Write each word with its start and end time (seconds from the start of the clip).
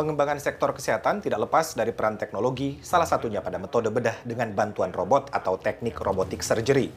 Pengembangan 0.00 0.40
sektor 0.40 0.72
kesehatan 0.72 1.20
tidak 1.20 1.44
lepas 1.44 1.76
dari 1.76 1.92
peran 1.92 2.16
teknologi, 2.16 2.80
salah 2.80 3.04
satunya 3.04 3.44
pada 3.44 3.60
metode 3.60 3.92
bedah 3.92 4.24
dengan 4.24 4.48
bantuan 4.56 4.96
robot 4.96 5.28
atau 5.28 5.60
teknik 5.60 6.00
robotik 6.00 6.40
surgery. 6.40 6.88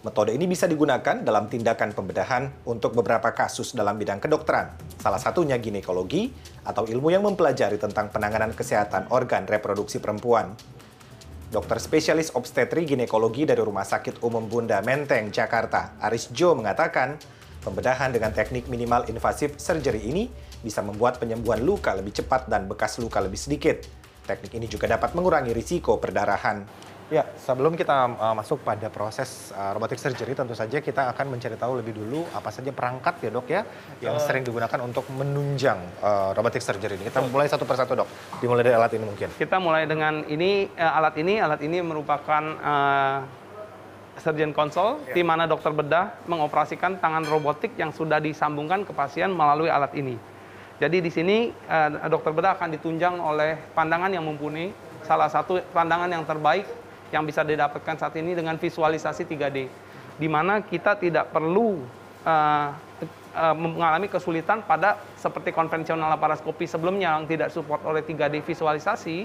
Metode 0.00 0.32
ini 0.32 0.48
bisa 0.48 0.64
digunakan 0.64 1.20
dalam 1.20 1.44
tindakan 1.52 1.92
pembedahan 1.92 2.64
untuk 2.72 2.96
beberapa 2.96 3.36
kasus 3.36 3.76
dalam 3.76 4.00
bidang 4.00 4.16
kedokteran, 4.24 4.96
salah 4.96 5.20
satunya 5.20 5.60
ginekologi 5.60 6.32
atau 6.64 6.88
ilmu 6.88 7.12
yang 7.12 7.20
mempelajari 7.20 7.76
tentang 7.76 8.08
penanganan 8.08 8.56
kesehatan 8.56 9.12
organ 9.12 9.44
reproduksi 9.44 10.00
perempuan. 10.00 10.56
Dokter 11.52 11.76
spesialis 11.76 12.32
obstetri 12.32 12.88
ginekologi 12.88 13.44
dari 13.44 13.60
Rumah 13.60 13.84
Sakit 13.84 14.24
Umum 14.24 14.48
Bunda 14.48 14.80
Menteng, 14.80 15.28
Jakarta, 15.28 16.00
Aris 16.00 16.32
Jo 16.32 16.56
mengatakan, 16.56 17.20
pembedahan 17.60 18.08
dengan 18.08 18.32
teknik 18.32 18.72
minimal 18.72 19.04
invasif 19.12 19.60
surgery 19.60 20.00
ini 20.08 20.45
bisa 20.60 20.80
membuat 20.80 21.20
penyembuhan 21.20 21.60
luka 21.60 21.92
lebih 21.92 22.12
cepat 22.12 22.48
dan 22.48 22.68
bekas 22.70 22.96
luka 23.00 23.20
lebih 23.20 23.36
sedikit. 23.40 23.82
Teknik 24.26 24.52
ini 24.58 24.66
juga 24.66 24.90
dapat 24.90 25.14
mengurangi 25.14 25.54
risiko 25.54 25.96
perdarahan. 26.02 26.66
Ya, 27.06 27.22
sebelum 27.38 27.78
kita 27.78 28.18
uh, 28.18 28.34
masuk 28.34 28.66
pada 28.66 28.90
proses 28.90 29.54
uh, 29.54 29.70
robotic 29.78 29.94
surgery, 29.94 30.34
tentu 30.34 30.58
saja 30.58 30.82
kita 30.82 31.06
akan 31.14 31.38
mencari 31.38 31.54
tahu 31.54 31.78
lebih 31.78 31.94
dulu 31.94 32.26
apa 32.34 32.50
saja 32.50 32.74
perangkat 32.74 33.22
ya 33.22 33.30
dok 33.30 33.46
ya 33.46 33.62
yang 34.02 34.18
sering 34.18 34.42
digunakan 34.42 34.74
untuk 34.82 35.06
menunjang 35.14 35.78
uh, 36.02 36.34
robotic 36.34 36.58
surgery 36.58 36.98
ini. 36.98 37.06
Kita 37.06 37.22
mulai 37.30 37.46
satu 37.46 37.62
persatu 37.62 37.94
dok. 37.94 38.10
Dimulai 38.42 38.66
dari 38.66 38.74
alat 38.74 38.90
ini 38.98 39.06
mungkin. 39.06 39.30
Kita 39.38 39.62
mulai 39.62 39.86
dengan 39.86 40.26
ini 40.26 40.66
uh, 40.66 40.98
alat 40.98 41.14
ini. 41.22 41.38
Alat 41.38 41.62
ini 41.62 41.78
merupakan 41.78 42.42
uh, 42.58 43.18
surgeon 44.18 44.50
console, 44.50 44.98
ya. 45.06 45.14
di 45.14 45.22
mana 45.22 45.46
dokter 45.46 45.70
bedah 45.70 46.26
mengoperasikan 46.26 46.98
tangan 46.98 47.22
robotik 47.30 47.78
yang 47.78 47.94
sudah 47.94 48.18
disambungkan 48.18 48.82
ke 48.82 48.90
pasien 48.90 49.30
melalui 49.30 49.70
alat 49.70 49.94
ini. 49.94 50.18
Jadi 50.76 51.00
di 51.00 51.08
sini 51.08 51.48
uh, 51.48 52.08
dokter 52.12 52.36
bedah 52.36 52.60
akan 52.60 52.68
ditunjang 52.76 53.16
oleh 53.16 53.56
pandangan 53.72 54.12
yang 54.12 54.24
mumpuni, 54.24 54.72
salah 55.08 55.32
satu 55.32 55.64
pandangan 55.72 56.12
yang 56.12 56.24
terbaik 56.28 56.68
yang 57.14 57.24
bisa 57.24 57.40
didapatkan 57.40 57.96
saat 57.96 58.12
ini 58.20 58.36
dengan 58.36 58.60
visualisasi 58.60 59.24
3D, 59.24 59.58
di 60.20 60.28
mana 60.28 60.60
kita 60.60 61.00
tidak 61.00 61.32
perlu 61.32 61.80
uh, 62.28 62.68
uh, 63.36 63.54
mengalami 63.56 64.12
kesulitan 64.12 64.60
pada 64.68 65.00
seperti 65.16 65.54
konvensional 65.56 66.12
laparoskopi 66.12 66.68
sebelumnya 66.68 67.16
yang 67.16 67.24
tidak 67.24 67.48
support 67.48 67.80
oleh 67.88 68.04
3D 68.04 68.44
visualisasi. 68.44 69.24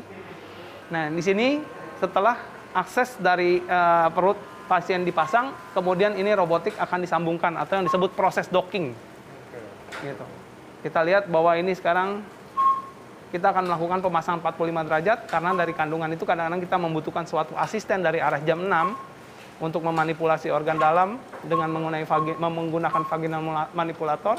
Nah, 0.88 1.11
di 1.11 1.19
sini 1.19 1.59
setelah 1.99 2.39
akses 2.71 3.19
dari 3.19 3.59
uh, 3.67 4.08
perut 4.15 4.39
pasien 4.71 5.03
dipasang, 5.03 5.52
kemudian 5.75 6.15
ini 6.15 6.31
robotik 6.31 6.80
akan 6.80 7.03
disambungkan 7.03 7.59
atau 7.59 7.75
yang 7.75 7.86
disebut 7.91 8.15
proses 8.15 8.47
docking. 8.47 8.95
Gitu. 9.99 10.41
Kita 10.81 11.05
lihat 11.05 11.29
bahwa 11.29 11.53
ini 11.57 11.77
sekarang 11.77 12.25
kita 13.31 13.53
akan 13.53 13.69
melakukan 13.69 13.99
pemasangan 14.03 14.39
45 14.43 14.87
derajat 14.91 15.19
karena 15.29 15.55
dari 15.55 15.71
kandungan 15.71 16.09
itu 16.11 16.27
kadang-kadang 16.27 16.59
kita 16.59 16.77
membutuhkan 16.81 17.23
suatu 17.23 17.55
asisten 17.55 18.03
dari 18.03 18.19
arah 18.19 18.43
jam 18.43 18.59
6 18.65 19.63
untuk 19.63 19.85
memanipulasi 19.85 20.49
organ 20.49 20.81
dalam 20.81 21.21
dengan 21.45 21.69
menggunakan 22.41 23.05
vaginal 23.07 23.69
manipulator. 23.71 24.35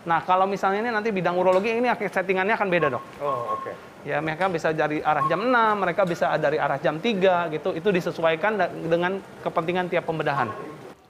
Nah, 0.00 0.24
kalau 0.24 0.48
misalnya 0.48 0.80
ini 0.80 0.90
nanti 0.96 1.12
bidang 1.12 1.36
urologi 1.36 1.76
ini 1.76 1.92
settingannya 1.92 2.56
akan 2.56 2.68
beda, 2.72 2.88
Dok. 2.88 3.04
Oh, 3.20 3.60
oke. 3.60 3.68
Okay. 3.68 3.74
Ya, 4.08 4.16
mereka 4.24 4.48
bisa 4.48 4.72
dari 4.72 5.04
arah 5.04 5.28
jam 5.28 5.44
6, 5.44 5.52
mereka 5.76 6.08
bisa 6.08 6.32
dari 6.40 6.56
arah 6.56 6.80
jam 6.80 6.96
3 6.96 7.52
gitu. 7.52 7.76
Itu 7.76 7.92
disesuaikan 7.92 8.56
dengan 8.88 9.20
kepentingan 9.44 9.92
tiap 9.92 10.08
pembedahan. 10.08 10.48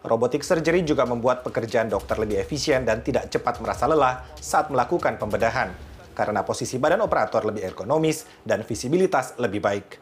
Robotik 0.01 0.41
surgery 0.41 0.81
juga 0.81 1.05
membuat 1.05 1.45
pekerjaan 1.45 1.93
dokter 1.93 2.17
lebih 2.17 2.41
efisien 2.41 2.89
dan 2.89 3.05
tidak 3.05 3.29
cepat 3.29 3.61
merasa 3.61 3.85
lelah 3.85 4.25
saat 4.41 4.73
melakukan 4.73 5.21
pembedahan, 5.21 5.77
karena 6.17 6.41
posisi 6.41 6.81
badan 6.81 7.05
operator 7.05 7.45
lebih 7.45 7.69
ergonomis 7.69 8.25
dan 8.41 8.65
visibilitas 8.65 9.37
lebih 9.37 9.61
baik. 9.61 10.01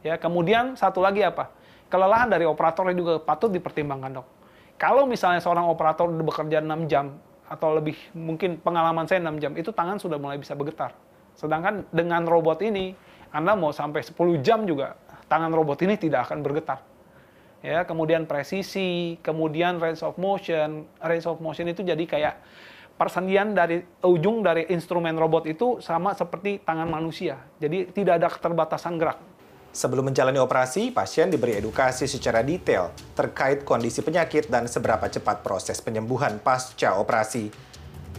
Ya, 0.00 0.16
kemudian 0.16 0.72
satu 0.72 1.04
lagi 1.04 1.20
apa? 1.20 1.52
Kelelahan 1.92 2.32
dari 2.32 2.48
operator 2.48 2.88
juga 2.96 3.20
patut 3.20 3.52
dipertimbangkan, 3.52 4.24
dok. 4.24 4.26
Kalau 4.80 5.04
misalnya 5.04 5.44
seorang 5.44 5.68
operator 5.68 6.08
bekerja 6.08 6.64
6 6.64 6.88
jam 6.88 7.12
atau 7.44 7.76
lebih 7.76 8.00
mungkin 8.16 8.56
pengalaman 8.56 9.04
saya 9.04 9.20
6 9.20 9.36
jam, 9.36 9.52
itu 9.52 9.68
tangan 9.68 10.00
sudah 10.00 10.16
mulai 10.16 10.40
bisa 10.40 10.56
bergetar. 10.56 10.96
Sedangkan 11.36 11.84
dengan 11.92 12.24
robot 12.24 12.64
ini, 12.64 12.96
Anda 13.36 13.52
mau 13.52 13.68
sampai 13.68 14.00
10 14.00 14.16
jam 14.40 14.64
juga 14.64 14.96
tangan 15.28 15.52
robot 15.52 15.84
ini 15.84 16.00
tidak 16.00 16.32
akan 16.32 16.40
bergetar 16.40 16.89
ya 17.60 17.84
kemudian 17.84 18.24
presisi, 18.24 19.16
kemudian 19.20 19.80
range 19.80 20.04
of 20.04 20.16
motion. 20.16 20.88
Range 21.00 21.26
of 21.28 21.40
motion 21.40 21.68
itu 21.68 21.84
jadi 21.84 22.04
kayak 22.04 22.34
persendian 23.00 23.56
dari 23.56 23.80
ujung 24.04 24.44
dari 24.44 24.68
instrumen 24.68 25.16
robot 25.16 25.48
itu 25.48 25.80
sama 25.80 26.12
seperti 26.12 26.60
tangan 26.60 26.88
manusia. 26.88 27.40
Jadi 27.56 27.88
tidak 27.96 28.20
ada 28.20 28.28
keterbatasan 28.28 29.00
gerak. 29.00 29.18
Sebelum 29.70 30.10
menjalani 30.10 30.42
operasi, 30.42 30.90
pasien 30.90 31.30
diberi 31.30 31.54
edukasi 31.54 32.10
secara 32.10 32.42
detail 32.42 32.90
terkait 33.14 33.62
kondisi 33.62 34.02
penyakit 34.02 34.50
dan 34.50 34.66
seberapa 34.66 35.06
cepat 35.06 35.46
proses 35.46 35.78
penyembuhan 35.78 36.42
pasca 36.42 36.98
operasi. 36.98 37.54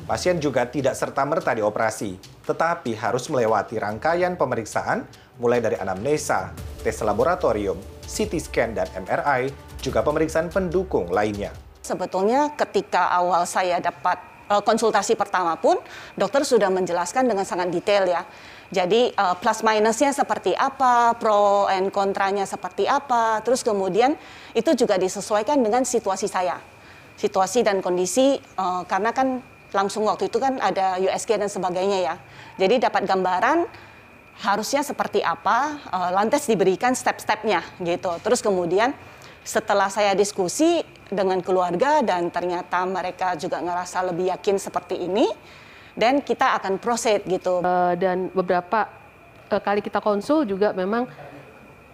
Pasien 0.08 0.40
juga 0.40 0.64
tidak 0.66 0.96
serta-merta 0.96 1.52
dioperasi, 1.52 2.16
tetapi 2.48 2.96
harus 2.96 3.28
melewati 3.28 3.78
rangkaian 3.78 4.40
pemeriksaan 4.40 5.04
mulai 5.38 5.60
dari 5.60 5.76
anamnesa, 5.76 6.56
tes 6.82 6.98
laboratorium, 7.06 7.78
CT 8.04 8.34
scan 8.42 8.76
dan 8.76 8.90
MRI, 8.98 9.54
juga 9.82 10.02
pemeriksaan 10.02 10.50
pendukung 10.50 11.10
lainnya. 11.14 11.54
Sebetulnya 11.82 12.54
ketika 12.54 13.10
awal 13.10 13.46
saya 13.50 13.82
dapat 13.82 14.22
uh, 14.52 14.62
konsultasi 14.62 15.16
pertama 15.16 15.56
pun, 15.58 15.80
dokter 16.14 16.44
sudah 16.44 16.68
menjelaskan 16.68 17.26
dengan 17.26 17.48
sangat 17.48 17.72
detail 17.72 18.06
ya. 18.06 18.22
Jadi 18.72 19.12
uh, 19.16 19.36
plus 19.36 19.64
minusnya 19.64 20.12
seperti 20.16 20.56
apa, 20.56 21.16
pro 21.16 21.68
and 21.68 21.92
kontranya 21.92 22.44
seperti 22.44 22.88
apa, 22.88 23.40
terus 23.44 23.64
kemudian 23.64 24.16
itu 24.56 24.72
juga 24.76 24.96
disesuaikan 24.96 25.60
dengan 25.60 25.84
situasi 25.84 26.28
saya, 26.28 26.60
situasi 27.20 27.64
dan 27.68 27.84
kondisi 27.84 28.40
uh, 28.60 28.84
karena 28.88 29.12
kan 29.12 29.44
langsung 29.72 30.04
waktu 30.08 30.28
itu 30.28 30.40
kan 30.40 30.60
ada 30.60 31.00
USG 31.00 31.40
dan 31.40 31.48
sebagainya 31.48 32.00
ya. 32.00 32.16
Jadi 32.60 32.84
dapat 32.84 33.08
gambaran 33.08 33.68
harusnya 34.42 34.82
seperti 34.82 35.22
apa, 35.22 35.78
uh, 35.94 36.10
lantas 36.10 36.50
diberikan 36.50 36.98
step-stepnya 36.98 37.62
gitu. 37.78 38.10
Terus 38.26 38.42
kemudian 38.42 38.92
setelah 39.46 39.90
saya 39.90 40.18
diskusi 40.18 40.82
dengan 41.10 41.38
keluarga 41.46 42.02
dan 42.02 42.34
ternyata 42.34 42.82
mereka 42.90 43.38
juga 43.38 43.62
ngerasa 43.62 44.02
lebih 44.10 44.34
yakin 44.34 44.58
seperti 44.58 44.98
ini, 44.98 45.30
dan 45.94 46.26
kita 46.26 46.58
akan 46.58 46.82
proceed 46.82 47.22
gitu. 47.30 47.62
Uh, 47.62 47.94
dan 47.96 48.34
beberapa 48.34 48.90
uh, 49.54 49.62
kali 49.62 49.86
kita 49.86 50.02
konsul 50.02 50.50
juga 50.50 50.74
memang 50.74 51.06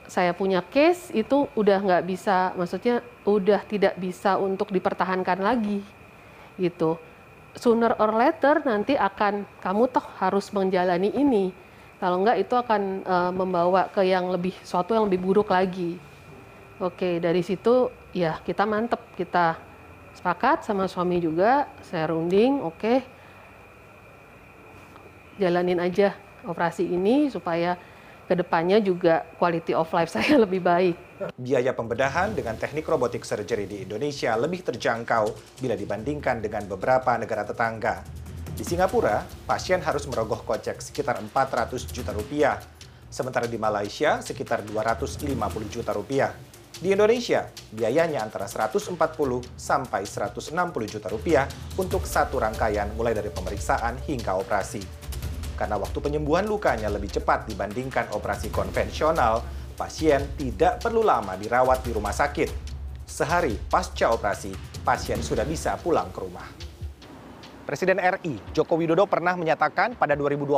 saya 0.08 0.32
punya 0.32 0.64
case 0.64 1.12
itu 1.12 1.52
udah 1.52 1.84
nggak 1.84 2.04
bisa, 2.08 2.56
maksudnya 2.56 3.04
udah 3.28 3.60
tidak 3.68 4.00
bisa 4.00 4.40
untuk 4.40 4.72
dipertahankan 4.72 5.44
lagi 5.44 5.84
gitu. 6.56 6.96
Sooner 7.60 7.92
or 8.00 8.16
later 8.16 8.64
nanti 8.64 8.96
akan 8.96 9.44
kamu 9.60 9.92
toh 9.92 10.06
harus 10.24 10.48
menjalani 10.56 11.12
ini 11.12 11.52
kalau 11.98 12.22
enggak 12.22 12.38
itu 12.38 12.54
akan 12.54 12.82
uh, 13.02 13.32
membawa 13.34 13.90
ke 13.90 14.06
yang 14.06 14.30
lebih 14.30 14.54
suatu 14.62 14.94
yang 14.94 15.10
lebih 15.10 15.22
buruk 15.22 15.50
lagi. 15.50 15.98
Oke, 16.78 17.18
dari 17.18 17.42
situ 17.42 17.90
ya 18.14 18.38
kita 18.46 18.70
mantep, 18.70 19.02
kita 19.18 19.58
sepakat 20.14 20.62
sama 20.62 20.86
suami 20.86 21.18
juga, 21.18 21.66
saya 21.82 22.14
runding, 22.14 22.62
oke. 22.62 23.02
Jalanin 25.42 25.82
aja 25.82 26.14
operasi 26.46 26.86
ini 26.86 27.34
supaya 27.34 27.78
ke 28.28 28.36
depannya 28.36 28.78
juga 28.78 29.26
quality 29.42 29.74
of 29.74 29.90
life 29.90 30.14
saya 30.16 30.38
lebih 30.38 30.62
baik. 30.62 30.96
Biaya 31.34 31.74
pembedahan 31.74 32.38
dengan 32.38 32.54
teknik 32.62 32.86
robotik 32.86 33.26
surgery 33.26 33.66
di 33.66 33.90
Indonesia 33.90 34.38
lebih 34.38 34.62
terjangkau 34.62 35.58
bila 35.58 35.74
dibandingkan 35.74 36.46
dengan 36.46 36.62
beberapa 36.70 37.18
negara 37.18 37.42
tetangga. 37.42 38.27
Di 38.58 38.66
Singapura, 38.66 39.22
pasien 39.46 39.78
harus 39.86 40.10
merogoh 40.10 40.42
kocek 40.42 40.82
sekitar 40.82 41.22
400 41.22 41.94
juta 41.94 42.10
rupiah, 42.10 42.58
sementara 43.06 43.46
di 43.46 43.62
Malaysia 43.62 44.18
sekitar 44.18 44.66
250 44.66 45.30
juta 45.70 45.94
rupiah. 45.94 46.34
Di 46.74 46.90
Indonesia, 46.90 47.46
biayanya 47.70 48.26
antara 48.26 48.50
140 48.50 48.98
sampai 49.54 50.10
160 50.10 50.50
juta 50.90 51.06
rupiah 51.06 51.46
untuk 51.78 52.10
satu 52.10 52.42
rangkaian 52.42 52.90
mulai 52.98 53.14
dari 53.14 53.30
pemeriksaan 53.30 54.02
hingga 54.10 54.34
operasi. 54.42 54.82
Karena 55.54 55.78
waktu 55.78 56.02
penyembuhan 56.02 56.50
lukanya 56.50 56.90
lebih 56.90 57.14
cepat 57.14 57.46
dibandingkan 57.46 58.10
operasi 58.18 58.50
konvensional, 58.50 59.46
pasien 59.78 60.34
tidak 60.34 60.82
perlu 60.82 61.06
lama 61.06 61.38
dirawat 61.38 61.86
di 61.86 61.94
rumah 61.94 62.14
sakit. 62.14 62.50
Sehari 63.06 63.54
pasca 63.70 64.10
operasi, 64.10 64.82
pasien 64.82 65.22
sudah 65.22 65.46
bisa 65.46 65.78
pulang 65.78 66.10
ke 66.10 66.26
rumah. 66.26 66.67
Presiden 67.68 68.00
RI 68.00 68.40
Joko 68.56 68.80
Widodo 68.80 69.04
pernah 69.12 69.36
menyatakan 69.36 70.00
pada 70.00 70.16
2021 70.16 70.56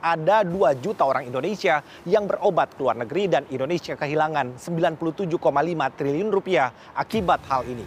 ada 0.00 0.40
2 0.40 0.72
juta 0.80 1.04
orang 1.04 1.28
Indonesia 1.28 1.84
yang 2.08 2.24
berobat 2.24 2.72
ke 2.72 2.80
luar 2.80 2.96
negeri 2.96 3.28
dan 3.28 3.44
Indonesia 3.52 3.92
kehilangan 3.92 4.56
97,5 4.56 5.36
triliun 6.00 6.32
rupiah 6.32 6.72
akibat 6.96 7.44
hal 7.44 7.68
ini. 7.68 7.84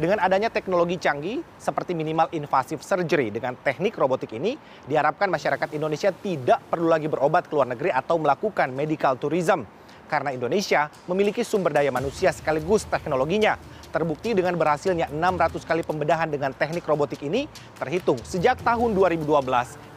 Dengan 0.00 0.16
adanya 0.16 0.48
teknologi 0.48 0.96
canggih 0.96 1.44
seperti 1.60 1.92
minimal 1.92 2.32
invasive 2.32 2.80
surgery 2.80 3.28
dengan 3.28 3.52
teknik 3.60 3.92
robotik 4.00 4.32
ini, 4.32 4.56
diharapkan 4.88 5.28
masyarakat 5.28 5.68
Indonesia 5.76 6.08
tidak 6.08 6.72
perlu 6.72 6.88
lagi 6.88 7.04
berobat 7.04 7.52
ke 7.52 7.52
luar 7.52 7.68
negeri 7.68 7.92
atau 7.92 8.16
melakukan 8.16 8.72
medical 8.72 9.20
tourism. 9.20 9.68
Karena 10.10 10.34
Indonesia 10.34 10.90
memiliki 11.06 11.46
sumber 11.46 11.70
daya 11.70 11.94
manusia 11.94 12.34
sekaligus 12.34 12.82
teknologinya. 12.90 13.54
Terbukti 13.94 14.34
dengan 14.34 14.58
berhasilnya 14.58 15.06
600 15.14 15.62
kali 15.62 15.86
pembedahan 15.86 16.26
dengan 16.26 16.50
teknik 16.50 16.82
robotik 16.82 17.22
ini 17.22 17.46
terhitung 17.78 18.18
sejak 18.26 18.58
tahun 18.66 18.90
2012 18.98 19.22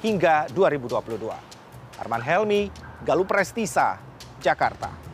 hingga 0.06 0.45
2022. 0.54 1.18
Arman 1.98 2.21
Helmi, 2.21 2.69
Galup 3.01 3.25
Prestisa, 3.25 3.98
Jakarta. 4.38 5.12